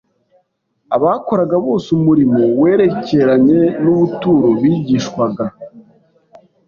Abakoraga 0.95 1.55
bose 1.65 1.87
umurimo 1.97 2.39
werekeranye 2.61 3.61
n’ubuturo 3.83 4.49
bigishwaga 4.61 5.45